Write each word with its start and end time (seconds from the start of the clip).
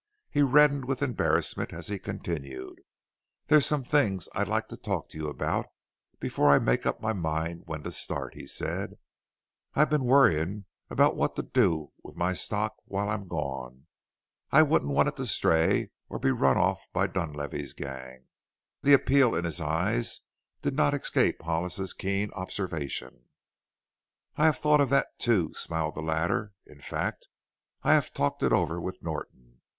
He 0.31 0.41
reddened 0.41 0.85
with 0.85 1.03
embarrassment 1.03 1.71
as 1.71 1.87
he 1.87 1.99
continued: 1.99 2.79
"There's 3.45 3.67
some 3.67 3.83
things 3.83 4.25
that 4.33 4.39
I'd 4.39 4.47
like 4.47 4.67
to 4.69 4.75
talk 4.77 5.09
to 5.09 5.17
you 5.19 5.27
about 5.29 5.67
before 6.19 6.49
I 6.49 6.57
make 6.57 6.87
up 6.87 7.01
my 7.01 7.13
mind 7.13 7.65
when 7.67 7.83
to 7.83 7.91
start," 7.91 8.33
he 8.33 8.47
said; 8.47 8.97
"I've 9.75 9.91
been 9.91 10.05
worrying 10.05 10.65
about 10.89 11.15
what 11.15 11.35
to 11.35 11.43
do 11.43 11.91
with 12.01 12.15
my 12.15 12.33
stock 12.33 12.77
while 12.85 13.09
I'm 13.11 13.27
gone. 13.27 13.85
I 14.51 14.63
wouldn't 14.63 14.89
want 14.89 15.07
it 15.07 15.17
to 15.17 15.25
stray 15.27 15.91
or 16.09 16.17
be 16.17 16.31
run 16.31 16.57
off 16.57 16.81
by 16.93 17.05
Dunlavey's 17.05 17.73
gang." 17.73 18.25
The 18.81 18.93
appeal 18.93 19.35
in 19.35 19.45
his 19.45 19.61
eyes 19.61 20.21
did 20.63 20.73
not 20.75 20.95
escape 20.95 21.43
Hollis's 21.43 21.93
keen 21.93 22.31
observation. 22.31 23.25
"I 24.35 24.45
have 24.47 24.57
thought 24.57 24.81
of 24.81 24.89
that 24.89 25.19
too," 25.19 25.53
smiled 25.53 25.93
the 25.93 26.01
latter. 26.01 26.53
"In 26.65 26.81
fact, 26.81 27.27
I 27.83 27.93
have 27.93 28.15
talked 28.15 28.41
it 28.41 28.51
over 28.51 28.81
with 28.81 29.03
Norton. 29.03 29.61